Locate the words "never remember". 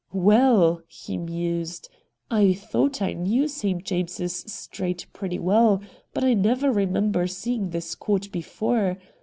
6.33-7.27